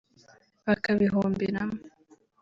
bakabihomberamo 0.65 1.75